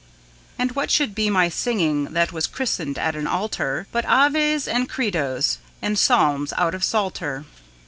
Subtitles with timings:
[0.57, 4.89] And what should be my singing, that was christened at an altar, But Aves and
[4.89, 7.45] Credos and Psalms out of Psalter?